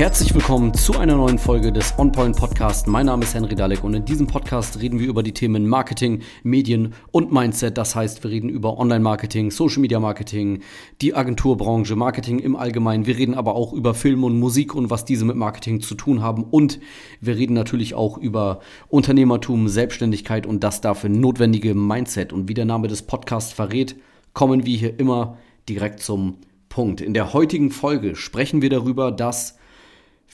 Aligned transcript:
Herzlich 0.00 0.32
willkommen 0.34 0.72
zu 0.72 0.96
einer 0.96 1.14
neuen 1.14 1.38
Folge 1.38 1.70
des 1.70 1.92
OnPoint 1.98 2.34
Podcast. 2.34 2.86
Mein 2.86 3.04
Name 3.04 3.22
ist 3.22 3.34
Henry 3.34 3.54
Dalek 3.54 3.84
und 3.84 3.92
in 3.92 4.06
diesem 4.06 4.26
Podcast 4.26 4.80
reden 4.80 4.98
wir 4.98 5.06
über 5.06 5.22
die 5.22 5.34
Themen 5.34 5.68
Marketing, 5.68 6.22
Medien 6.42 6.94
und 7.10 7.30
Mindset. 7.30 7.76
Das 7.76 7.94
heißt, 7.94 8.24
wir 8.24 8.30
reden 8.30 8.48
über 8.48 8.78
Online-Marketing, 8.78 9.50
Social-Media-Marketing, 9.50 10.62
die 11.02 11.14
Agenturbranche, 11.14 11.96
Marketing 11.96 12.38
im 12.38 12.56
Allgemeinen. 12.56 13.04
Wir 13.04 13.18
reden 13.18 13.34
aber 13.34 13.54
auch 13.54 13.74
über 13.74 13.92
Film 13.92 14.24
und 14.24 14.38
Musik 14.38 14.74
und 14.74 14.88
was 14.88 15.04
diese 15.04 15.26
mit 15.26 15.36
Marketing 15.36 15.82
zu 15.82 15.94
tun 15.94 16.22
haben. 16.22 16.44
Und 16.44 16.80
wir 17.20 17.36
reden 17.36 17.52
natürlich 17.52 17.92
auch 17.92 18.16
über 18.16 18.60
Unternehmertum, 18.88 19.68
Selbstständigkeit 19.68 20.46
und 20.46 20.64
das 20.64 20.80
dafür 20.80 21.10
notwendige 21.10 21.74
Mindset. 21.74 22.32
Und 22.32 22.48
wie 22.48 22.54
der 22.54 22.64
Name 22.64 22.88
des 22.88 23.02
Podcasts 23.02 23.52
verrät, 23.52 23.96
kommen 24.32 24.64
wir 24.64 24.78
hier 24.78 24.98
immer 24.98 25.36
direkt 25.68 26.00
zum 26.00 26.38
Punkt. 26.70 27.02
In 27.02 27.12
der 27.12 27.34
heutigen 27.34 27.70
Folge 27.70 28.16
sprechen 28.16 28.62
wir 28.62 28.70
darüber, 28.70 29.12
dass 29.12 29.59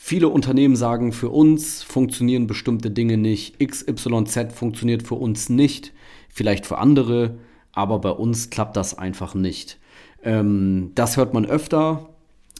Viele 0.08 0.28
Unternehmen 0.28 0.76
sagen, 0.76 1.10
für 1.10 1.30
uns 1.30 1.82
funktionieren 1.82 2.46
bestimmte 2.46 2.92
Dinge 2.92 3.16
nicht, 3.16 3.58
XYZ 3.58 4.52
funktioniert 4.52 5.02
für 5.02 5.16
uns 5.16 5.48
nicht, 5.48 5.92
vielleicht 6.28 6.64
für 6.64 6.78
andere, 6.78 7.38
aber 7.72 7.98
bei 7.98 8.10
uns 8.10 8.48
klappt 8.48 8.76
das 8.76 8.96
einfach 8.96 9.34
nicht. 9.34 9.80
Ähm, 10.22 10.92
das 10.94 11.16
hört 11.16 11.34
man 11.34 11.44
öfter. 11.44 12.10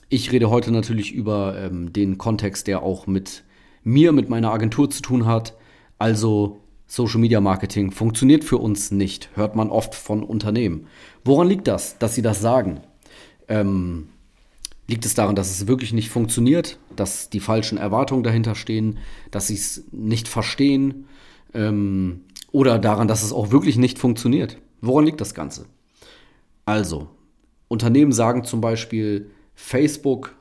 Ich 0.09 0.33
rede 0.33 0.51
heute 0.51 0.73
natürlich 0.73 1.13
über 1.13 1.57
ähm, 1.57 1.93
den 1.93 2.19
Kontext, 2.19 2.67
der 2.67 2.83
auch 2.83 3.07
mit 3.07 3.45
mir, 3.85 4.11
mit 4.11 4.29
meiner 4.29 4.51
Agentur 4.51 4.91
zu 4.91 5.01
tun 5.01 5.25
hat. 5.25 5.55
Also 5.99 6.59
Social 6.89 7.21
Media 7.21 7.41
Marketing 7.41 7.93
funktioniert 7.93 8.43
für 8.43 8.59
uns 8.59 8.91
nicht, 8.91 9.31
hört 9.37 9.55
man 9.55 9.71
oft 9.71 9.95
von 9.95 10.25
Unternehmen. 10.25 10.89
Woran 11.25 11.47
liegt 11.47 11.69
das, 11.69 11.97
dass 11.99 12.17
sie 12.17 12.23
das 12.23 12.41
sagen? 12.41 12.81
Ähm, 13.47 14.09
Liegt 14.89 15.05
es 15.05 15.15
daran, 15.15 15.35
dass 15.35 15.51
es 15.51 15.67
wirklich 15.67 15.93
nicht 15.93 16.11
funktioniert, 16.11 16.79
dass 16.95 17.29
die 17.29 17.41
falschen 17.41 17.77
Erwartungen 17.77 18.23
dahinter 18.23 18.55
stehen, 18.55 18.99
dass 19.31 19.49
sie 19.49 19.55
es 19.55 19.85
nicht 19.91 20.29
verstehen 20.29 21.07
ähm, 21.55 22.21
oder 22.53 22.79
daran, 22.79 23.09
dass 23.09 23.23
es 23.23 23.33
auch 23.33 23.51
wirklich 23.51 23.77
nicht 23.77 23.99
funktioniert? 23.99 24.59
Woran 24.81 25.05
liegt 25.05 25.21
das 25.21 25.35
Ganze? 25.35 25.67
Also, 26.65 27.09
Unternehmen 27.69 28.13
sagen 28.13 28.45
zum 28.45 28.61
Beispiel, 28.61 29.31
Facebook 29.55 30.37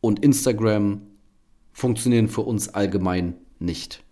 und 0.00 0.20
Instagram 0.24 1.02
funktionieren 1.72 2.28
für 2.28 2.42
uns 2.42 2.68
allgemein 2.68 3.34
nicht. 3.58 4.02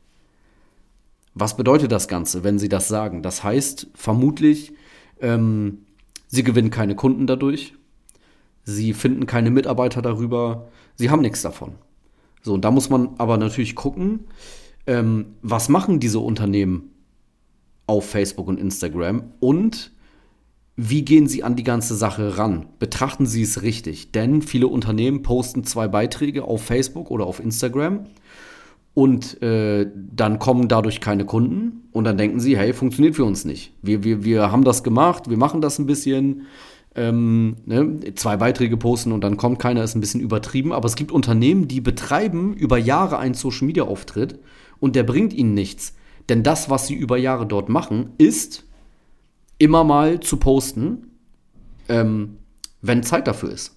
Was 1.34 1.56
bedeutet 1.56 1.92
das 1.92 2.08
Ganze, 2.08 2.44
wenn 2.44 2.58
sie 2.58 2.68
das 2.68 2.88
sagen? 2.88 3.22
Das 3.22 3.44
heißt 3.44 3.88
vermutlich, 3.94 4.72
ähm, 5.20 5.86
sie 6.26 6.42
gewinnen 6.42 6.70
keine 6.70 6.96
Kunden 6.96 7.26
dadurch, 7.26 7.74
sie 8.74 8.94
finden 8.94 9.26
keine 9.26 9.50
Mitarbeiter 9.50 10.02
darüber, 10.02 10.68
sie 10.96 11.10
haben 11.10 11.22
nichts 11.22 11.42
davon. 11.42 11.72
So, 12.42 12.54
und 12.54 12.64
da 12.64 12.70
muss 12.70 12.88
man 12.90 13.10
aber 13.18 13.36
natürlich 13.36 13.74
gucken, 13.74 14.20
ähm, 14.86 15.26
was 15.42 15.68
machen 15.68 16.00
diese 16.00 16.20
Unternehmen 16.20 16.90
auf 17.86 18.08
Facebook 18.08 18.48
und 18.48 18.58
Instagram 18.58 19.24
und 19.40 19.92
wie 20.76 21.04
gehen 21.04 21.26
sie 21.26 21.44
an 21.44 21.56
die 21.56 21.64
ganze 21.64 21.94
Sache 21.94 22.38
ran? 22.38 22.66
Betrachten 22.78 23.26
sie 23.26 23.42
es 23.42 23.60
richtig? 23.60 24.12
Denn 24.12 24.40
viele 24.40 24.66
Unternehmen 24.66 25.22
posten 25.22 25.64
zwei 25.64 25.88
Beiträge 25.88 26.44
auf 26.44 26.62
Facebook 26.64 27.10
oder 27.10 27.26
auf 27.26 27.38
Instagram 27.38 28.06
und 28.94 29.42
äh, 29.42 29.86
dann 29.94 30.38
kommen 30.38 30.68
dadurch 30.68 31.00
keine 31.00 31.26
Kunden 31.26 31.88
und 31.92 32.04
dann 32.04 32.16
denken 32.16 32.40
sie, 32.40 32.56
hey, 32.56 32.72
funktioniert 32.72 33.16
für 33.16 33.24
uns 33.24 33.44
nicht. 33.44 33.72
Wir, 33.82 34.04
wir, 34.04 34.24
wir 34.24 34.50
haben 34.50 34.64
das 34.64 34.82
gemacht, 34.82 35.28
wir 35.28 35.36
machen 35.36 35.60
das 35.60 35.78
ein 35.78 35.86
bisschen, 35.86 36.46
ähm, 36.94 37.56
ne, 37.66 38.14
zwei 38.14 38.36
Beiträge 38.36 38.76
posten 38.76 39.12
und 39.12 39.22
dann 39.22 39.36
kommt 39.36 39.58
keiner, 39.58 39.84
ist 39.84 39.94
ein 39.94 40.00
bisschen 40.00 40.20
übertrieben. 40.20 40.72
Aber 40.72 40.86
es 40.86 40.96
gibt 40.96 41.12
Unternehmen, 41.12 41.68
die 41.68 41.80
betreiben 41.80 42.54
über 42.54 42.78
Jahre 42.78 43.18
einen 43.18 43.34
Social-Media-Auftritt 43.34 44.38
und 44.80 44.96
der 44.96 45.04
bringt 45.04 45.32
ihnen 45.32 45.54
nichts. 45.54 45.94
Denn 46.28 46.42
das, 46.42 46.70
was 46.70 46.86
sie 46.86 46.94
über 46.94 47.16
Jahre 47.16 47.46
dort 47.46 47.68
machen, 47.68 48.10
ist 48.18 48.64
immer 49.58 49.84
mal 49.84 50.20
zu 50.20 50.38
posten, 50.38 51.10
ähm, 51.88 52.38
wenn 52.82 53.02
Zeit 53.02 53.26
dafür 53.26 53.50
ist. 53.50 53.76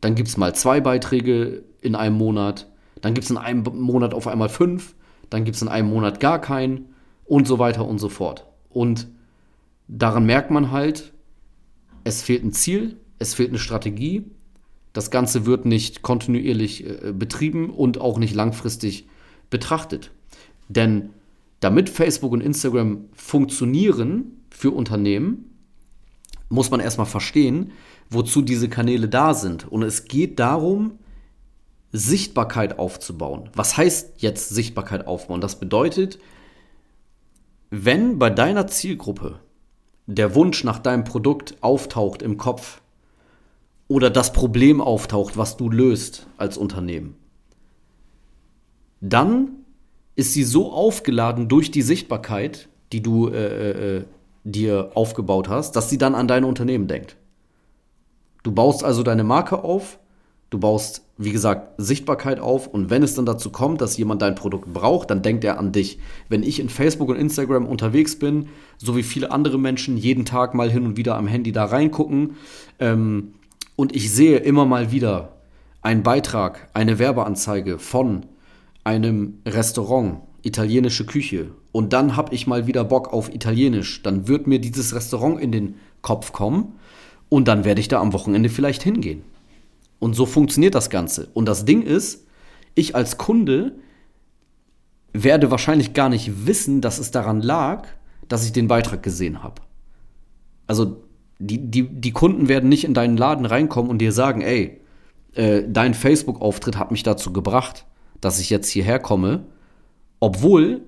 Dann 0.00 0.14
gibt 0.14 0.28
es 0.28 0.36
mal 0.36 0.54
zwei 0.54 0.80
Beiträge 0.80 1.64
in 1.80 1.94
einem 1.94 2.16
Monat, 2.16 2.68
dann 3.00 3.14
gibt 3.14 3.24
es 3.24 3.30
in 3.30 3.36
einem 3.36 3.62
Monat 3.62 4.14
auf 4.14 4.26
einmal 4.26 4.48
fünf, 4.48 4.94
dann 5.30 5.44
gibt 5.44 5.56
es 5.56 5.62
in 5.62 5.68
einem 5.68 5.88
Monat 5.88 6.18
gar 6.18 6.40
keinen 6.40 6.94
und 7.24 7.46
so 7.46 7.58
weiter 7.58 7.86
und 7.86 7.98
so 7.98 8.08
fort. 8.08 8.46
Und 8.68 9.08
daran 9.86 10.24
merkt 10.24 10.50
man 10.50 10.70
halt, 10.70 11.11
es 12.04 12.22
fehlt 12.22 12.44
ein 12.44 12.52
Ziel, 12.52 12.96
es 13.18 13.34
fehlt 13.34 13.50
eine 13.50 13.58
Strategie. 13.58 14.24
Das 14.92 15.10
Ganze 15.10 15.46
wird 15.46 15.64
nicht 15.64 16.02
kontinuierlich 16.02 16.86
äh, 16.86 17.12
betrieben 17.12 17.70
und 17.70 18.00
auch 18.00 18.18
nicht 18.18 18.34
langfristig 18.34 19.06
betrachtet. 19.50 20.10
Denn 20.68 21.10
damit 21.60 21.88
Facebook 21.88 22.32
und 22.32 22.40
Instagram 22.40 23.04
funktionieren 23.12 24.42
für 24.50 24.72
Unternehmen, 24.72 25.52
muss 26.48 26.70
man 26.70 26.80
erstmal 26.80 27.06
verstehen, 27.06 27.72
wozu 28.10 28.42
diese 28.42 28.68
Kanäle 28.68 29.08
da 29.08 29.32
sind. 29.32 29.70
Und 29.70 29.82
es 29.82 30.04
geht 30.04 30.38
darum, 30.38 30.98
Sichtbarkeit 31.92 32.78
aufzubauen. 32.78 33.50
Was 33.54 33.76
heißt 33.76 34.22
jetzt 34.22 34.48
Sichtbarkeit 34.48 35.06
aufbauen? 35.06 35.40
Das 35.40 35.60
bedeutet, 35.60 36.18
wenn 37.70 38.18
bei 38.18 38.28
deiner 38.30 38.66
Zielgruppe 38.66 39.40
der 40.06 40.34
Wunsch 40.34 40.64
nach 40.64 40.78
deinem 40.78 41.04
Produkt 41.04 41.56
auftaucht 41.60 42.22
im 42.22 42.36
Kopf 42.36 42.80
oder 43.88 44.10
das 44.10 44.32
Problem 44.32 44.80
auftaucht, 44.80 45.36
was 45.36 45.56
du 45.56 45.70
löst 45.70 46.26
als 46.36 46.56
Unternehmen, 46.56 47.16
dann 49.00 49.50
ist 50.14 50.32
sie 50.32 50.44
so 50.44 50.72
aufgeladen 50.72 51.48
durch 51.48 51.70
die 51.70 51.82
Sichtbarkeit, 51.82 52.68
die 52.92 53.02
du 53.02 53.28
äh, 53.28 53.70
äh, 53.70 53.96
äh, 53.96 54.04
dir 54.44 54.90
aufgebaut 54.94 55.48
hast, 55.48 55.76
dass 55.76 55.88
sie 55.88 55.98
dann 55.98 56.14
an 56.14 56.28
dein 56.28 56.44
Unternehmen 56.44 56.88
denkt. 56.88 57.16
Du 58.42 58.52
baust 58.52 58.84
also 58.84 59.02
deine 59.02 59.24
Marke 59.24 59.62
auf, 59.62 59.98
du 60.52 60.58
baust 60.58 61.02
wie 61.24 61.32
gesagt, 61.32 61.74
Sichtbarkeit 61.78 62.40
auf 62.40 62.66
und 62.66 62.90
wenn 62.90 63.02
es 63.02 63.14
dann 63.14 63.26
dazu 63.26 63.50
kommt, 63.50 63.80
dass 63.80 63.96
jemand 63.96 64.22
dein 64.22 64.34
Produkt 64.34 64.72
braucht, 64.72 65.10
dann 65.10 65.22
denkt 65.22 65.44
er 65.44 65.58
an 65.58 65.72
dich. 65.72 65.98
Wenn 66.28 66.42
ich 66.42 66.58
in 66.58 66.68
Facebook 66.68 67.08
und 67.08 67.16
Instagram 67.16 67.66
unterwegs 67.66 68.18
bin, 68.18 68.48
so 68.78 68.96
wie 68.96 69.02
viele 69.02 69.30
andere 69.30 69.58
Menschen 69.58 69.96
jeden 69.96 70.24
Tag 70.24 70.54
mal 70.54 70.70
hin 70.70 70.84
und 70.84 70.96
wieder 70.96 71.16
am 71.16 71.26
Handy 71.26 71.52
da 71.52 71.64
reingucken 71.66 72.36
ähm, 72.78 73.34
und 73.76 73.94
ich 73.94 74.12
sehe 74.12 74.38
immer 74.38 74.64
mal 74.64 74.90
wieder 74.90 75.32
einen 75.80 76.02
Beitrag, 76.02 76.68
eine 76.74 76.98
Werbeanzeige 76.98 77.78
von 77.78 78.26
einem 78.84 79.38
Restaurant, 79.46 80.20
italienische 80.42 81.06
Küche 81.06 81.50
und 81.72 81.92
dann 81.92 82.16
habe 82.16 82.34
ich 82.34 82.46
mal 82.46 82.66
wieder 82.66 82.84
Bock 82.84 83.12
auf 83.12 83.32
Italienisch, 83.32 84.02
dann 84.02 84.28
wird 84.28 84.46
mir 84.46 84.60
dieses 84.60 84.94
Restaurant 84.94 85.40
in 85.40 85.52
den 85.52 85.74
Kopf 86.00 86.32
kommen 86.32 86.74
und 87.28 87.48
dann 87.48 87.64
werde 87.64 87.80
ich 87.80 87.88
da 87.88 88.00
am 88.00 88.12
Wochenende 88.12 88.48
vielleicht 88.48 88.82
hingehen. 88.82 89.22
Und 90.02 90.14
so 90.14 90.26
funktioniert 90.26 90.74
das 90.74 90.90
Ganze. 90.90 91.28
Und 91.32 91.46
das 91.46 91.64
Ding 91.64 91.80
ist, 91.82 92.26
ich 92.74 92.96
als 92.96 93.18
Kunde 93.18 93.76
werde 95.12 95.52
wahrscheinlich 95.52 95.94
gar 95.94 96.08
nicht 96.08 96.44
wissen, 96.44 96.80
dass 96.80 96.98
es 96.98 97.12
daran 97.12 97.40
lag, 97.40 97.86
dass 98.26 98.44
ich 98.44 98.50
den 98.50 98.66
Beitrag 98.66 99.04
gesehen 99.04 99.44
habe. 99.44 99.62
Also 100.66 101.04
die, 101.38 101.70
die, 101.70 101.84
die 101.88 102.10
Kunden 102.10 102.48
werden 102.48 102.68
nicht 102.68 102.82
in 102.82 102.94
deinen 102.94 103.16
Laden 103.16 103.46
reinkommen 103.46 103.92
und 103.92 103.98
dir 103.98 104.10
sagen, 104.10 104.40
ey, 104.40 104.80
äh, 105.34 105.62
dein 105.68 105.94
Facebook-Auftritt 105.94 106.80
hat 106.80 106.90
mich 106.90 107.04
dazu 107.04 107.32
gebracht, 107.32 107.86
dass 108.20 108.40
ich 108.40 108.50
jetzt 108.50 108.70
hierher 108.70 108.98
komme, 108.98 109.44
obwohl 110.18 110.82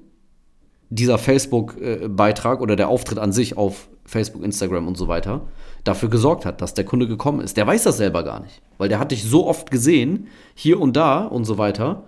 dieser 0.90 1.18
Facebook-Beitrag 1.18 2.60
oder 2.60 2.74
der 2.74 2.88
Auftritt 2.88 3.20
an 3.20 3.30
sich 3.30 3.56
auf 3.56 3.88
Facebook, 4.04 4.44
Instagram 4.44 4.86
und 4.86 4.96
so 4.96 5.08
weiter 5.08 5.42
dafür 5.84 6.08
gesorgt 6.08 6.46
hat, 6.46 6.60
dass 6.60 6.74
der 6.74 6.84
Kunde 6.84 7.06
gekommen 7.06 7.40
ist. 7.40 7.56
Der 7.56 7.66
weiß 7.66 7.84
das 7.84 7.98
selber 7.98 8.22
gar 8.24 8.40
nicht, 8.40 8.62
weil 8.78 8.88
der 8.88 8.98
hat 8.98 9.12
dich 9.12 9.24
so 9.24 9.46
oft 9.46 9.70
gesehen, 9.70 10.28
hier 10.54 10.80
und 10.80 10.96
da 10.96 11.24
und 11.24 11.44
so 11.44 11.58
weiter. 11.58 12.04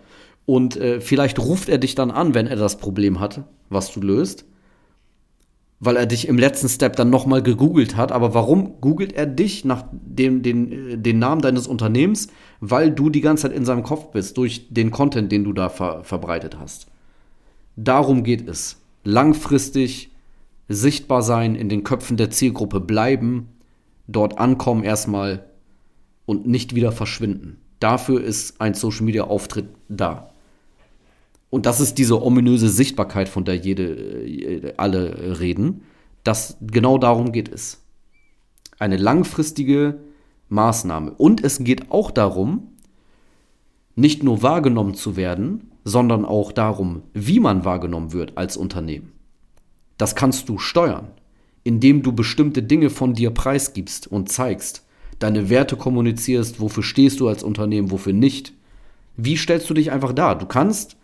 Und 0.47 0.77
äh, 0.77 1.01
vielleicht 1.01 1.39
ruft 1.39 1.69
er 1.69 1.79
dich 1.79 1.95
dann 1.95 2.11
an, 2.11 2.35
wenn 2.35 2.47
er 2.47 2.57
das 2.57 2.79
Problem 2.79 3.21
hat, 3.21 3.43
was 3.69 3.93
du 3.93 4.01
löst, 4.01 4.47
weil 5.81 5.97
er 5.97 6.07
dich 6.07 6.29
im 6.29 6.39
letzten 6.39 6.69
Step 6.69 6.97
dann 6.97 7.11
nochmal 7.11 7.43
gegoogelt 7.43 7.97
hat. 7.97 8.13
Aber 8.13 8.33
warum 8.33 8.81
googelt 8.81 9.13
er 9.13 9.27
dich 9.27 9.65
nach 9.65 9.85
dem 9.93 10.43
den, 10.43 10.73
äh, 10.73 10.99
den 10.99 11.19
Namen 11.19 11.43
deines 11.43 11.67
Unternehmens? 11.67 12.29
Weil 12.61 12.91
du 12.91 13.11
die 13.11 13.21
ganze 13.21 13.43
Zeit 13.43 13.57
in 13.57 13.65
seinem 13.65 13.83
Kopf 13.83 14.13
bist, 14.13 14.39
durch 14.39 14.69
den 14.71 14.91
Content, 14.91 15.31
den 15.33 15.45
du 15.45 15.53
da 15.53 15.69
ver 15.69 16.05
verbreitet 16.05 16.59
hast. 16.59 16.87
Darum 17.77 18.23
geht 18.23 18.49
es. 18.49 18.81
Langfristig 19.05 20.11
sichtbar 20.69 21.23
sein, 21.23 21.55
in 21.55 21.69
den 21.69 21.85
Köpfen 21.85 22.17
der 22.17 22.31
Zielgruppe 22.31 22.81
bleiben, 22.81 23.49
dort 24.07 24.39
ankommen 24.39 24.85
erstmal 24.85 25.47
und 26.25 26.47
nicht 26.47 26.75
wieder 26.75 26.93
verschwinden. 26.93 27.59
Dafür 27.81 28.23
ist 28.23 28.61
ein 28.61 28.75
Social 28.75 29.05
Media 29.05 29.25
Auftritt 29.25 29.69
da. 29.89 30.31
Und 31.51 31.67
das 31.67 31.81
ist 31.81 31.99
diese 31.99 32.23
ominöse 32.23 32.69
Sichtbarkeit, 32.69 33.29
von 33.29 33.45
der 33.45 33.57
jede, 33.57 33.95
äh, 33.95 34.75
alle 34.77 35.39
reden. 35.41 35.83
Das, 36.25 36.57
genau 36.61 36.99
darum 36.99 37.33
geht 37.33 37.53
es. 37.53 37.83
Eine 38.79 38.97
langfristige 38.97 40.01
Maßnahme. 40.49 41.13
Und 41.13 41.43
es 41.45 41.59
geht 41.61 41.91
auch 41.91 42.11
darum, 42.11 42.73
nicht 43.95 44.23
nur 44.23 44.43
wahrgenommen 44.43 44.95
zu 44.95 45.17
werden, 45.17 45.71
sondern 45.85 46.25
auch 46.25 46.53
darum, 46.53 47.03
wie 47.15 47.41
man 47.41 47.65
wahrgenommen 47.65 48.13
wird 48.13 48.37
als 48.37 48.57
Unternehmen. 48.57 49.13
Das 49.99 50.15
kannst 50.15 50.49
du 50.49 50.59
steuern, 50.59 51.09
indem 51.65 52.03
du 52.03 52.13
bestimmte 52.13 52.63
Dinge 52.63 52.91
von 52.91 53.15
dir 53.15 53.31
preisgibst 53.31 54.07
und 54.07 54.31
zeigst, 54.31 54.85
deine 55.19 55.49
Werte 55.49 55.77
kommunizierst, 55.77 56.61
wofür 56.61 56.83
stehst 56.83 57.21
du 57.21 57.29
als 57.29 57.43
Unternehmen, 57.43 57.91
wofür 57.91 58.13
nicht. 58.13 58.53
Wie 59.17 59.37
stellst 59.37 59.69
du 59.71 59.75
dich 59.75 59.91
einfach 59.91 60.13
dar? 60.13 60.37
Du 60.37 60.47
kannst 60.47 60.97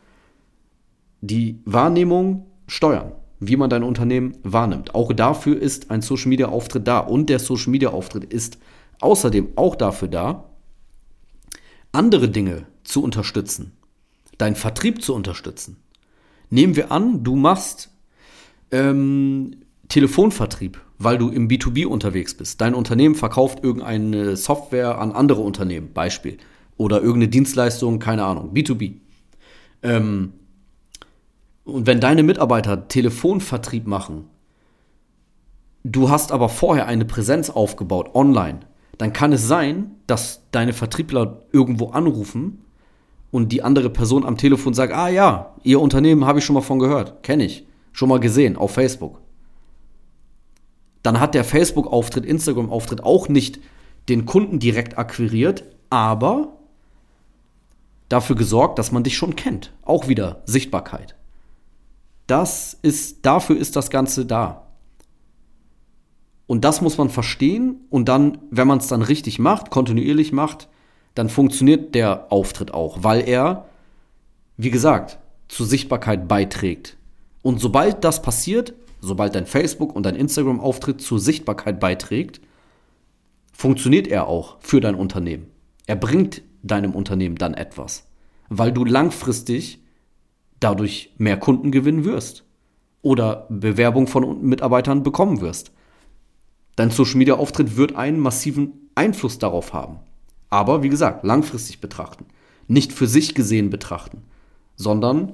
die 1.20 1.60
Wahrnehmung 1.64 2.46
steuern, 2.66 3.12
wie 3.40 3.56
man 3.56 3.70
dein 3.70 3.82
Unternehmen 3.82 4.36
wahrnimmt. 4.42 4.94
Auch 4.94 5.12
dafür 5.12 5.60
ist 5.60 5.90
ein 5.90 6.02
Social 6.02 6.28
Media 6.28 6.48
Auftritt 6.48 6.86
da 6.86 6.98
und 6.98 7.30
der 7.30 7.38
Social 7.38 7.70
Media 7.70 7.90
Auftritt 7.90 8.24
ist 8.24 8.58
außerdem 9.00 9.52
auch 9.56 9.76
dafür 9.76 10.08
da, 10.08 10.50
andere 11.92 12.28
Dinge 12.28 12.66
zu 12.84 13.02
unterstützen, 13.02 13.72
deinen 14.38 14.56
Vertrieb 14.56 15.02
zu 15.02 15.14
unterstützen. 15.14 15.76
Nehmen 16.50 16.76
wir 16.76 16.92
an, 16.92 17.22
du 17.24 17.36
machst 17.36 17.91
ähm, 18.72 19.56
Telefonvertrieb, 19.88 20.80
weil 20.98 21.18
du 21.18 21.28
im 21.28 21.48
B2B 21.48 21.86
unterwegs 21.86 22.34
bist. 22.34 22.60
Dein 22.60 22.74
Unternehmen 22.74 23.14
verkauft 23.14 23.62
irgendeine 23.62 24.36
Software 24.36 24.98
an 24.98 25.12
andere 25.12 25.42
Unternehmen, 25.42 25.92
Beispiel. 25.92 26.38
Oder 26.78 26.96
irgendeine 26.96 27.28
Dienstleistung, 27.28 27.98
keine 27.98 28.24
Ahnung, 28.24 28.52
B2B. 28.54 28.94
Ähm, 29.82 30.32
und 31.64 31.86
wenn 31.86 32.00
deine 32.00 32.22
Mitarbeiter 32.22 32.88
Telefonvertrieb 32.88 33.86
machen, 33.86 34.24
du 35.84 36.10
hast 36.10 36.32
aber 36.32 36.48
vorher 36.48 36.86
eine 36.86 37.04
Präsenz 37.04 37.50
aufgebaut 37.50 38.14
online, 38.14 38.60
dann 38.98 39.12
kann 39.12 39.32
es 39.32 39.46
sein, 39.46 39.92
dass 40.06 40.42
deine 40.50 40.72
Vertriebler 40.72 41.42
irgendwo 41.52 41.90
anrufen 41.90 42.64
und 43.30 43.52
die 43.52 43.62
andere 43.62 43.90
Person 43.90 44.24
am 44.24 44.36
Telefon 44.36 44.74
sagt, 44.74 44.92
ah 44.92 45.08
ja, 45.08 45.54
ihr 45.62 45.80
Unternehmen 45.80 46.24
habe 46.24 46.38
ich 46.38 46.44
schon 46.44 46.54
mal 46.54 46.60
von 46.60 46.78
gehört, 46.78 47.22
kenne 47.22 47.44
ich, 47.44 47.66
schon 47.92 48.08
mal 48.08 48.20
gesehen 48.20 48.56
auf 48.56 48.72
Facebook. 48.72 49.20
Dann 51.02 51.20
hat 51.20 51.34
der 51.34 51.44
Facebook-Auftritt, 51.44 52.24
Instagram-Auftritt 52.24 53.02
auch 53.02 53.28
nicht 53.28 53.60
den 54.08 54.26
Kunden 54.26 54.58
direkt 54.58 54.98
akquiriert, 54.98 55.64
aber 55.90 56.58
dafür 58.08 58.36
gesorgt, 58.36 58.78
dass 58.78 58.92
man 58.92 59.02
dich 59.02 59.16
schon 59.16 59.36
kennt. 59.36 59.72
Auch 59.82 60.08
wieder 60.08 60.42
Sichtbarkeit. 60.46 61.16
Das 62.26 62.78
ist, 62.82 63.26
dafür 63.26 63.56
ist 63.56 63.76
das 63.76 63.90
Ganze 63.90 64.26
da. 64.26 64.68
Und 66.46 66.64
das 66.64 66.80
muss 66.80 66.98
man 66.98 67.08
verstehen 67.08 67.80
und 67.88 68.08
dann, 68.08 68.38
wenn 68.50 68.68
man 68.68 68.78
es 68.78 68.86
dann 68.88 69.02
richtig 69.02 69.38
macht, 69.38 69.70
kontinuierlich 69.70 70.32
macht, 70.32 70.68
dann 71.14 71.28
funktioniert 71.28 71.94
der 71.94 72.30
Auftritt 72.30 72.74
auch, 72.74 73.02
weil 73.02 73.26
er, 73.26 73.66
wie 74.56 74.70
gesagt, 74.70 75.18
zur 75.48 75.66
Sichtbarkeit 75.66 76.28
beiträgt. 76.28 76.96
Und 77.42 77.60
sobald 77.60 78.04
das 78.04 78.22
passiert, 78.22 78.74
sobald 79.00 79.34
dein 79.34 79.46
Facebook 79.46 79.94
und 79.94 80.04
dein 80.04 80.14
Instagram-Auftritt 80.14 81.00
zur 81.00 81.18
Sichtbarkeit 81.18 81.80
beiträgt, 81.80 82.40
funktioniert 83.52 84.06
er 84.06 84.28
auch 84.28 84.56
für 84.60 84.80
dein 84.80 84.94
Unternehmen. 84.94 85.46
Er 85.86 85.96
bringt 85.96 86.42
deinem 86.62 86.92
Unternehmen 86.94 87.36
dann 87.36 87.54
etwas, 87.54 88.06
weil 88.48 88.72
du 88.72 88.84
langfristig 88.84 89.80
dadurch 90.60 91.12
mehr 91.18 91.36
Kunden 91.36 91.72
gewinnen 91.72 92.04
wirst 92.04 92.44
oder 93.02 93.46
Bewerbung 93.50 94.06
von 94.06 94.42
Mitarbeitern 94.42 95.02
bekommen 95.02 95.40
wirst. 95.40 95.72
Dein 96.76 96.90
Social 96.90 97.16
Media 97.16 97.34
Auftritt 97.34 97.76
wird 97.76 97.96
einen 97.96 98.20
massiven 98.20 98.88
Einfluss 98.94 99.38
darauf 99.38 99.72
haben. 99.72 99.98
Aber 100.50 100.82
wie 100.82 100.88
gesagt, 100.88 101.24
langfristig 101.24 101.80
betrachten. 101.80 102.26
Nicht 102.68 102.92
für 102.92 103.06
sich 103.06 103.34
gesehen 103.34 103.70
betrachten, 103.70 104.22
sondern 104.76 105.32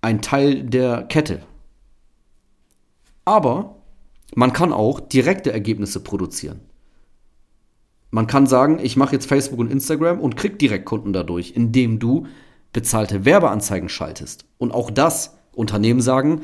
ein 0.00 0.22
Teil 0.22 0.62
der 0.62 1.02
Kette. 1.04 1.42
Aber 3.24 3.76
man 4.34 4.52
kann 4.52 4.72
auch 4.72 5.00
direkte 5.00 5.52
Ergebnisse 5.52 6.00
produzieren. 6.00 6.60
Man 8.10 8.26
kann 8.26 8.46
sagen, 8.46 8.78
ich 8.80 8.96
mache 8.96 9.14
jetzt 9.14 9.26
Facebook 9.26 9.58
und 9.58 9.70
Instagram 9.70 10.20
und 10.20 10.36
krieg 10.36 10.58
direkt 10.58 10.86
Kunden 10.86 11.12
dadurch, 11.12 11.52
indem 11.54 11.98
du 11.98 12.26
bezahlte 12.72 13.24
Werbeanzeigen 13.24 13.88
schaltest. 13.88 14.44
Und 14.58 14.72
auch 14.72 14.90
das 14.90 15.36
Unternehmen 15.52 16.00
sagen, 16.00 16.42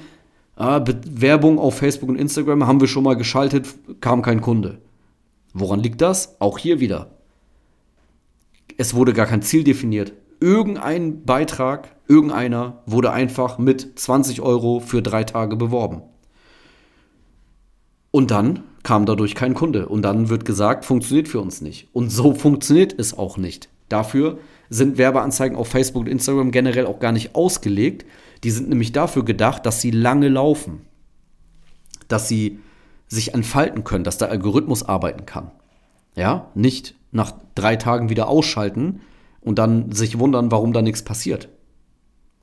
ah, 0.56 0.84
Werbung 1.06 1.58
auf 1.58 1.76
Facebook 1.76 2.08
und 2.08 2.18
Instagram 2.18 2.66
haben 2.66 2.80
wir 2.80 2.88
schon 2.88 3.04
mal 3.04 3.16
geschaltet, 3.16 3.68
kam 4.00 4.22
kein 4.22 4.40
Kunde. 4.40 4.80
Woran 5.54 5.80
liegt 5.80 6.00
das? 6.00 6.40
Auch 6.40 6.58
hier 6.58 6.80
wieder. 6.80 7.10
Es 8.78 8.94
wurde 8.94 9.12
gar 9.12 9.26
kein 9.26 9.42
Ziel 9.42 9.64
definiert. 9.64 10.12
Irgendein 10.40 11.24
Beitrag, 11.24 11.94
irgendeiner 12.12 12.82
wurde 12.84 13.10
einfach 13.10 13.56
mit 13.56 13.98
20 13.98 14.42
Euro 14.42 14.80
für 14.80 15.00
drei 15.00 15.24
Tage 15.24 15.56
beworben. 15.56 16.02
Und 18.10 18.30
dann 18.30 18.64
kam 18.82 19.06
dadurch 19.06 19.34
kein 19.34 19.54
Kunde. 19.54 19.88
Und 19.88 20.02
dann 20.02 20.28
wird 20.28 20.44
gesagt, 20.44 20.84
funktioniert 20.84 21.26
für 21.26 21.40
uns 21.40 21.62
nicht. 21.62 21.88
Und 21.94 22.10
so 22.10 22.34
funktioniert 22.34 22.94
es 22.98 23.16
auch 23.16 23.38
nicht. 23.38 23.70
Dafür 23.88 24.38
sind 24.68 24.98
Werbeanzeigen 24.98 25.56
auf 25.56 25.68
Facebook 25.68 26.02
und 26.02 26.08
Instagram 26.08 26.50
generell 26.50 26.84
auch 26.84 27.00
gar 27.00 27.12
nicht 27.12 27.34
ausgelegt. 27.34 28.04
Die 28.44 28.50
sind 28.50 28.68
nämlich 28.68 28.92
dafür 28.92 29.24
gedacht, 29.24 29.64
dass 29.64 29.80
sie 29.80 29.90
lange 29.90 30.28
laufen. 30.28 30.82
Dass 32.08 32.28
sie 32.28 32.58
sich 33.08 33.32
entfalten 33.32 33.84
können, 33.84 34.04
dass 34.04 34.18
der 34.18 34.30
Algorithmus 34.30 34.82
arbeiten 34.82 35.24
kann. 35.24 35.50
Ja, 36.14 36.50
nicht 36.54 36.94
nach 37.10 37.32
drei 37.54 37.76
Tagen 37.76 38.10
wieder 38.10 38.28
ausschalten 38.28 39.00
und 39.40 39.58
dann 39.58 39.92
sich 39.92 40.18
wundern, 40.18 40.50
warum 40.50 40.74
da 40.74 40.82
nichts 40.82 41.02
passiert. 41.02 41.48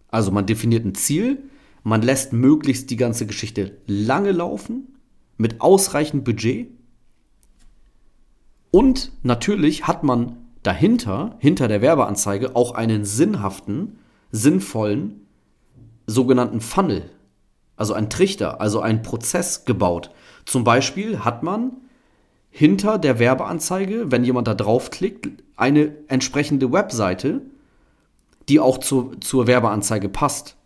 Also 0.10 0.32
man 0.32 0.46
definiert 0.46 0.86
ein 0.86 0.96
Ziel, 0.96 1.44
man 1.84 2.02
lässt 2.02 2.34
möglichst 2.34 2.90
die 2.90 2.98
ganze 2.98 3.26
Geschichte 3.26 3.78
lange 3.88 4.32
laufen, 4.32 4.96
mit 5.38 5.62
ausreichend 5.62 6.26
Budget. 6.26 6.68
Und 8.72 9.12
natürlich 9.24 9.88
hat 9.88 10.04
man 10.04 10.38
dahinter, 10.64 11.38
hinter 11.40 11.68
der 11.68 11.82
Werbeanzeige, 11.82 12.56
auch 12.56 12.76
einen 12.76 13.06
sinnhaften, 13.06 14.00
sinnvollen 14.32 15.26
sogenannten 16.06 16.60
Funnel, 16.60 17.10
also 17.78 17.94
ein 17.94 18.10
Trichter, 18.10 18.60
also 18.60 18.82
einen 18.82 19.02
Prozess 19.02 19.64
gebaut. 19.66 20.12
Zum 20.46 20.64
Beispiel 20.64 21.20
hat 21.20 21.44
man 21.44 21.72
hinter 22.50 22.98
der 22.98 23.20
Werbeanzeige, 23.20 24.12
wenn 24.12 24.24
jemand 24.24 24.48
da 24.48 24.54
draufklickt, 24.54 25.30
eine 25.56 25.96
entsprechende 26.08 26.72
Webseite, 26.72 27.42
die 28.50 28.60
auch 28.60 28.80
zu, 28.80 29.12
zur 29.22 29.48
Werbeanzeige 29.48 30.10
passt, 30.10 30.58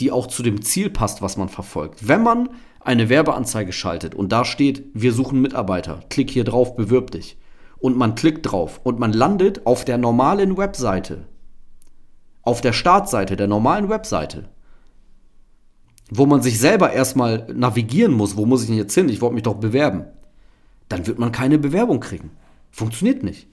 die 0.00 0.10
auch 0.10 0.26
zu 0.26 0.42
dem 0.42 0.62
Ziel 0.62 0.90
passt, 0.90 1.22
was 1.22 1.36
man 1.36 1.48
verfolgt. 1.48 2.08
Wenn 2.08 2.22
man 2.22 2.48
eine 2.80 3.08
Werbeanzeige 3.08 3.72
schaltet 3.72 4.14
und 4.14 4.32
da 4.32 4.44
steht, 4.44 4.84
wir 4.94 5.12
suchen 5.12 5.40
Mitarbeiter, 5.40 6.00
klick 6.08 6.30
hier 6.30 6.44
drauf, 6.44 6.76
bewirb 6.76 7.10
dich, 7.10 7.38
und 7.78 7.96
man 7.96 8.14
klickt 8.14 8.50
drauf 8.50 8.80
und 8.84 8.98
man 8.98 9.12
landet 9.12 9.66
auf 9.66 9.84
der 9.84 9.98
normalen 9.98 10.56
Webseite, 10.56 11.26
auf 12.42 12.60
der 12.60 12.72
Startseite 12.72 13.36
der 13.36 13.48
normalen 13.48 13.88
Webseite, 13.88 14.48
wo 16.10 16.24
man 16.26 16.40
sich 16.40 16.58
selber 16.58 16.92
erstmal 16.92 17.46
navigieren 17.52 18.12
muss, 18.12 18.36
wo 18.36 18.46
muss 18.46 18.62
ich 18.62 18.68
denn 18.68 18.76
jetzt 18.76 18.94
hin? 18.94 19.08
Ich 19.08 19.20
wollte 19.20 19.34
mich 19.34 19.42
doch 19.42 19.56
bewerben. 19.56 20.04
Dann 20.88 21.06
wird 21.06 21.18
man 21.18 21.32
keine 21.32 21.58
Bewerbung 21.58 21.98
kriegen. 21.98 22.30
Funktioniert 22.70 23.24
nicht. 23.24 23.48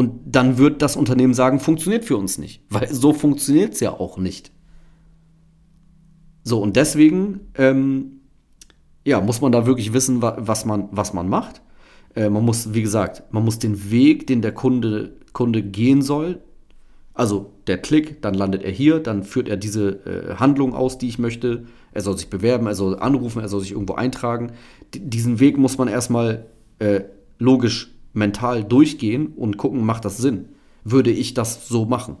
Und 0.00 0.34
dann 0.34 0.56
wird 0.56 0.80
das 0.80 0.96
Unternehmen 0.96 1.34
sagen, 1.34 1.60
funktioniert 1.60 2.06
für 2.06 2.16
uns 2.16 2.38
nicht. 2.38 2.62
Weil 2.70 2.90
so 2.90 3.12
funktioniert 3.12 3.74
es 3.74 3.80
ja 3.80 3.90
auch 3.90 4.16
nicht. 4.16 4.50
So, 6.42 6.62
und 6.62 6.74
deswegen 6.74 7.50
ähm, 7.54 8.22
ja, 9.04 9.20
muss 9.20 9.42
man 9.42 9.52
da 9.52 9.66
wirklich 9.66 9.92
wissen, 9.92 10.22
was 10.22 10.64
man, 10.64 10.88
was 10.90 11.12
man 11.12 11.28
macht. 11.28 11.60
Äh, 12.14 12.30
man 12.30 12.46
muss, 12.46 12.72
wie 12.72 12.80
gesagt, 12.80 13.24
man 13.30 13.44
muss 13.44 13.58
den 13.58 13.90
Weg, 13.90 14.26
den 14.26 14.40
der 14.40 14.52
Kunde, 14.52 15.18
Kunde 15.34 15.62
gehen 15.62 16.00
soll, 16.00 16.40
also 17.12 17.52
der 17.66 17.76
Klick, 17.76 18.22
dann 18.22 18.32
landet 18.32 18.62
er 18.62 18.70
hier, 18.70 19.00
dann 19.00 19.22
führt 19.22 19.50
er 19.50 19.58
diese 19.58 20.06
äh, 20.06 20.36
Handlung 20.36 20.72
aus, 20.72 20.96
die 20.96 21.08
ich 21.08 21.18
möchte. 21.18 21.66
Er 21.92 22.00
soll 22.00 22.16
sich 22.16 22.30
bewerben, 22.30 22.66
er 22.66 22.74
soll 22.74 22.98
anrufen, 22.98 23.42
er 23.42 23.50
soll 23.50 23.60
sich 23.60 23.72
irgendwo 23.72 23.96
eintragen. 23.96 24.52
D 24.94 25.00
diesen 25.00 25.40
Weg 25.40 25.58
muss 25.58 25.76
man 25.76 25.88
erstmal 25.88 26.46
äh, 26.78 27.02
logisch, 27.38 27.99
mental 28.12 28.64
durchgehen 28.64 29.28
und 29.36 29.56
gucken, 29.56 29.84
macht 29.84 30.04
das 30.04 30.18
Sinn? 30.18 30.48
Würde 30.84 31.10
ich 31.10 31.34
das 31.34 31.68
so 31.68 31.84
machen? 31.84 32.16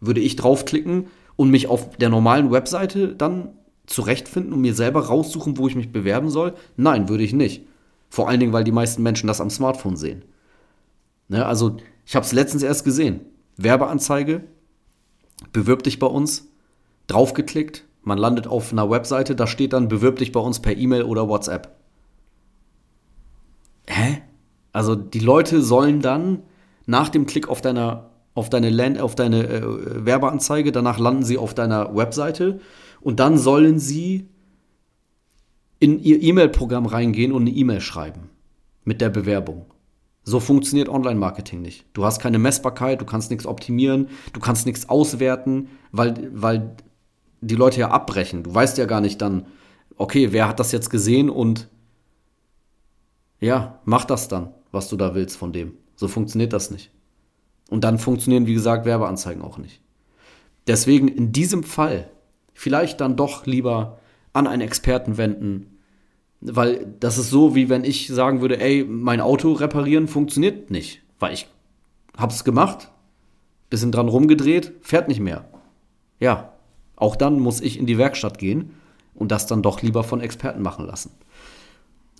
Würde 0.00 0.20
ich 0.20 0.36
draufklicken 0.36 1.06
und 1.36 1.50
mich 1.50 1.68
auf 1.68 1.96
der 1.96 2.08
normalen 2.08 2.50
Webseite 2.50 3.14
dann 3.14 3.50
zurechtfinden 3.86 4.52
und 4.52 4.60
mir 4.60 4.74
selber 4.74 5.06
raussuchen, 5.06 5.58
wo 5.58 5.68
ich 5.68 5.76
mich 5.76 5.92
bewerben 5.92 6.30
soll? 6.30 6.54
Nein, 6.76 7.08
würde 7.08 7.24
ich 7.24 7.32
nicht. 7.32 7.66
Vor 8.08 8.28
allen 8.28 8.40
Dingen, 8.40 8.52
weil 8.52 8.64
die 8.64 8.72
meisten 8.72 9.02
Menschen 9.02 9.26
das 9.26 9.40
am 9.40 9.50
Smartphone 9.50 9.96
sehen. 9.96 10.24
Ne, 11.28 11.44
also, 11.44 11.76
ich 12.06 12.14
habe 12.14 12.24
es 12.24 12.32
letztens 12.32 12.62
erst 12.62 12.84
gesehen. 12.84 13.20
Werbeanzeige, 13.56 14.44
bewirb 15.52 15.82
dich 15.82 15.98
bei 15.98 16.06
uns, 16.06 16.48
draufgeklickt, 17.06 17.84
man 18.02 18.18
landet 18.18 18.46
auf 18.46 18.72
einer 18.72 18.90
Webseite, 18.90 19.34
da 19.34 19.46
steht 19.46 19.72
dann, 19.72 19.88
bewirb 19.88 20.18
dich 20.18 20.32
bei 20.32 20.40
uns 20.40 20.60
per 20.60 20.76
E-Mail 20.76 21.04
oder 21.04 21.28
WhatsApp. 21.28 21.74
Hä? 23.86 24.22
Also 24.74 24.96
die 24.96 25.20
Leute 25.20 25.62
sollen 25.62 26.00
dann 26.00 26.42
nach 26.84 27.08
dem 27.08 27.24
Klick 27.24 27.48
auf 27.48 27.62
deiner 27.62 28.10
auf 28.34 28.50
deine 28.50 28.68
Land, 28.68 29.00
auf 29.00 29.14
deine 29.14 29.46
äh, 29.46 30.04
Werbeanzeige, 30.04 30.72
danach 30.72 30.98
landen 30.98 31.22
sie 31.22 31.38
auf 31.38 31.54
deiner 31.54 31.94
Webseite 31.94 32.58
und 33.00 33.20
dann 33.20 33.38
sollen 33.38 33.78
sie 33.78 34.28
in 35.78 36.02
ihr 36.02 36.20
E-Mail-Programm 36.20 36.86
reingehen 36.86 37.30
und 37.30 37.42
eine 37.42 37.52
E-Mail 37.52 37.80
schreiben 37.80 38.30
mit 38.82 39.00
der 39.00 39.10
Bewerbung. 39.10 39.66
So 40.24 40.40
funktioniert 40.40 40.88
Online-Marketing 40.88 41.62
nicht. 41.62 41.86
Du 41.92 42.04
hast 42.04 42.18
keine 42.18 42.40
Messbarkeit, 42.40 43.00
du 43.00 43.04
kannst 43.04 43.30
nichts 43.30 43.46
optimieren, 43.46 44.08
du 44.32 44.40
kannst 44.40 44.66
nichts 44.66 44.88
auswerten, 44.88 45.68
weil, 45.92 46.30
weil 46.34 46.74
die 47.40 47.54
Leute 47.54 47.78
ja 47.78 47.90
abbrechen. 47.90 48.42
Du 48.42 48.52
weißt 48.52 48.78
ja 48.78 48.86
gar 48.86 49.00
nicht 49.00 49.22
dann, 49.22 49.46
okay, 49.96 50.32
wer 50.32 50.48
hat 50.48 50.58
das 50.58 50.72
jetzt 50.72 50.90
gesehen 50.90 51.30
und 51.30 51.68
ja, 53.40 53.80
mach 53.84 54.04
das 54.04 54.28
dann, 54.28 54.54
was 54.72 54.88
du 54.88 54.96
da 54.96 55.14
willst 55.14 55.36
von 55.36 55.52
dem. 55.52 55.74
So 55.96 56.08
funktioniert 56.08 56.52
das 56.52 56.70
nicht. 56.70 56.90
Und 57.70 57.84
dann 57.84 57.98
funktionieren, 57.98 58.46
wie 58.46 58.54
gesagt, 58.54 58.84
Werbeanzeigen 58.84 59.42
auch 59.42 59.58
nicht. 59.58 59.80
Deswegen 60.66 61.08
in 61.08 61.32
diesem 61.32 61.62
Fall 61.62 62.10
vielleicht 62.52 63.00
dann 63.00 63.16
doch 63.16 63.46
lieber 63.46 63.98
an 64.32 64.46
einen 64.46 64.62
Experten 64.62 65.16
wenden, 65.16 65.78
weil 66.40 66.94
das 67.00 67.18
ist 67.18 67.30
so, 67.30 67.54
wie 67.54 67.68
wenn 67.68 67.84
ich 67.84 68.08
sagen 68.08 68.40
würde, 68.40 68.60
ey, 68.60 68.84
mein 68.84 69.20
Auto 69.20 69.52
reparieren 69.52 70.08
funktioniert 70.08 70.70
nicht, 70.70 71.02
weil 71.18 71.32
ich 71.34 71.48
hab's 72.16 72.44
gemacht, 72.44 72.90
bisschen 73.70 73.92
dran 73.92 74.08
rumgedreht, 74.08 74.72
fährt 74.82 75.08
nicht 75.08 75.20
mehr. 75.20 75.46
Ja, 76.20 76.52
auch 76.96 77.16
dann 77.16 77.40
muss 77.40 77.60
ich 77.60 77.78
in 77.78 77.86
die 77.86 77.98
Werkstatt 77.98 78.38
gehen 78.38 78.74
und 79.14 79.32
das 79.32 79.46
dann 79.46 79.62
doch 79.62 79.82
lieber 79.82 80.04
von 80.04 80.20
Experten 80.20 80.62
machen 80.62 80.86
lassen. 80.86 81.10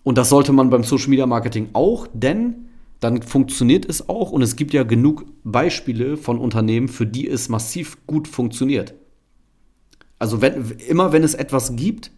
Und 0.04 0.18
das 0.18 0.28
sollte 0.28 0.52
man 0.52 0.70
beim 0.70 0.84
Social 0.84 1.08
Media 1.08 1.26
Marketing 1.26 1.70
auch, 1.72 2.06
denn 2.12 2.66
dann 3.00 3.22
funktioniert 3.22 3.86
es 3.86 4.08
auch 4.08 4.30
und 4.30 4.42
es 4.42 4.54
gibt 4.54 4.72
ja 4.72 4.84
genug 4.84 5.24
Beispiele 5.42 6.16
von 6.16 6.38
Unternehmen, 6.38 6.88
für 6.88 7.06
die 7.06 7.28
es 7.28 7.48
massiv 7.48 8.06
gut 8.06 8.28
funktioniert. 8.28 8.94
Also 10.18 10.40
wenn, 10.40 10.70
immer 10.88 11.12
wenn 11.12 11.24
es 11.24 11.34
etwas 11.34 11.74
gibt, 11.74 12.12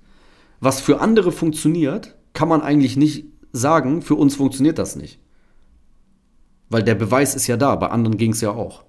was 0.60 0.80
für 0.80 1.00
andere 1.00 1.32
funktioniert, 1.32 2.16
kann 2.34 2.48
man 2.48 2.60
eigentlich 2.60 2.96
nicht 2.96 3.26
sagen, 3.52 4.02
für 4.02 4.14
uns 4.14 4.36
funktioniert 4.36 4.78
das 4.78 4.96
nicht. 4.96 5.18
Weil 6.68 6.82
der 6.82 6.94
Beweis 6.94 7.34
ist 7.34 7.46
ja 7.46 7.56
da, 7.56 7.74
bei 7.76 7.88
anderen 7.88 8.16
ging 8.16 8.32
es 8.32 8.40
ja 8.40 8.50
auch. 8.50 8.84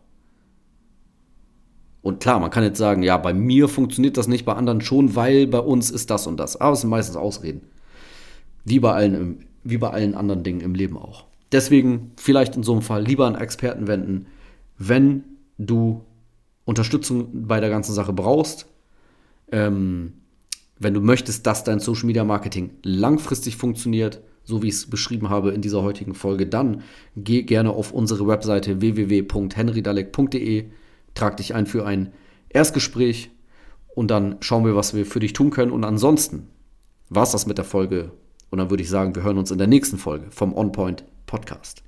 Und 2.01 2.19
klar, 2.19 2.39
man 2.39 2.51
kann 2.51 2.63
jetzt 2.63 2.77
sagen, 2.77 3.03
ja, 3.03 3.17
bei 3.17 3.33
mir 3.33 3.67
funktioniert 3.67 4.17
das 4.17 4.27
nicht, 4.27 4.45
bei 4.45 4.53
anderen 4.53 4.81
schon, 4.81 5.15
weil 5.15 5.45
bei 5.47 5.59
uns 5.59 5.89
ist 5.91 6.09
das 6.09 6.25
und 6.25 6.37
das. 6.37 6.59
Aber 6.59 6.73
es 6.73 6.81
sind 6.81 6.89
meistens 6.89 7.15
Ausreden. 7.15 7.61
Wie 8.67 8.79
bei 8.79 8.93
allen, 8.93 9.45
wie 9.63 9.77
bei 9.77 9.89
allen 9.89 10.13
anderen 10.13 10.43
Dingen 10.43 10.61
im 10.61 10.75
Leben 10.75 10.97
auch. 10.97 11.25
Deswegen 11.51 12.11
vielleicht 12.17 12.55
in 12.55 12.63
so 12.63 12.73
einem 12.73 12.81
Fall 12.81 13.03
lieber 13.03 13.25
an 13.25 13.35
Experten 13.35 13.87
wenden, 13.87 14.27
wenn 14.77 15.23
du 15.57 16.03
Unterstützung 16.65 17.47
bei 17.47 17.61
der 17.61 17.69
ganzen 17.69 17.93
Sache 17.93 18.11
brauchst. 18.11 18.67
Ähm, 19.51 20.13
wenn 20.79 20.93
du 20.93 20.99
möchtest, 20.99 21.47
dass 21.47 21.63
dein 21.63 21.79
Social 21.79 22.05
Media 22.05 22.25
Marketing 22.25 22.71
langfristig 22.83 23.55
funktioniert, 23.55 24.21
so 24.43 24.61
wie 24.61 24.67
ich 24.67 24.75
es 24.75 24.89
beschrieben 24.89 25.29
habe 25.29 25.51
in 25.51 25.61
dieser 25.61 25.81
heutigen 25.81 26.13
Folge, 26.13 26.45
dann 26.45 26.83
geh 27.15 27.43
gerne 27.43 27.71
auf 27.71 27.93
unsere 27.93 28.27
Webseite 28.27 28.81
www.henrydalek.de, 28.81 30.65
trag 31.15 31.37
dich 31.37 31.55
ein 31.55 31.65
für 31.65 31.85
ein 31.85 32.11
Erstgespräch 32.49 33.31
und 33.95 34.11
dann 34.11 34.35
schauen 34.41 34.65
wir, 34.65 34.75
was 34.75 34.93
wir 34.93 35.05
für 35.05 35.21
dich 35.21 35.33
tun 35.33 35.51
können. 35.51 35.71
Und 35.71 35.85
ansonsten 35.85 36.49
war 37.09 37.23
es 37.23 37.31
das 37.31 37.47
mit 37.47 37.57
der 37.57 37.65
Folge. 37.65 38.11
Und 38.49 38.59
dann 38.59 38.69
würde 38.69 38.83
ich 38.83 38.89
sagen, 38.89 39.15
wir 39.15 39.23
hören 39.23 39.37
uns 39.37 39.51
in 39.51 39.57
der 39.57 39.67
nächsten 39.67 39.97
Folge 39.97 40.31
vom 40.31 40.53
On 40.55 40.71
Point 40.71 41.03
Podcast. 41.25 41.83